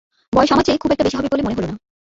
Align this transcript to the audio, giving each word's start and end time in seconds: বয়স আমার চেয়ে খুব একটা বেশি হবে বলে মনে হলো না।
বয়স 0.33 0.49
আমার 0.51 0.65
চেয়ে 0.65 0.77
খুব 0.77 0.91
একটা 0.91 1.03
বেশি 1.03 1.17
হবে 1.17 1.31
বলে 1.31 1.43
মনে 1.43 1.55
হলো 1.55 1.67
না। 1.67 1.75